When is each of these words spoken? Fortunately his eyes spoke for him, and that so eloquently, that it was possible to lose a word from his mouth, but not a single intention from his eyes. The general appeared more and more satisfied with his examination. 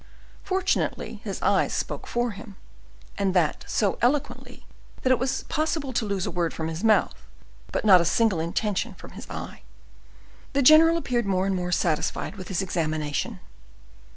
Fortunately 0.43 1.21
his 1.23 1.39
eyes 1.43 1.73
spoke 1.75 2.07
for 2.07 2.31
him, 2.31 2.55
and 3.19 3.35
that 3.35 3.63
so 3.67 3.99
eloquently, 4.01 4.65
that 5.03 5.11
it 5.11 5.19
was 5.19 5.43
possible 5.43 5.93
to 5.93 6.05
lose 6.07 6.25
a 6.25 6.31
word 6.31 6.55
from 6.55 6.69
his 6.69 6.83
mouth, 6.83 7.13
but 7.71 7.85
not 7.85 8.01
a 8.01 8.05
single 8.05 8.39
intention 8.39 8.95
from 8.95 9.11
his 9.11 9.27
eyes. 9.29 9.59
The 10.53 10.63
general 10.63 10.97
appeared 10.97 11.27
more 11.27 11.45
and 11.45 11.55
more 11.55 11.71
satisfied 11.71 12.35
with 12.35 12.47
his 12.47 12.63
examination. 12.63 13.41